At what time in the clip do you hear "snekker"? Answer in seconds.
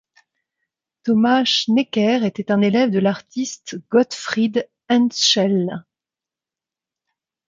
1.45-2.25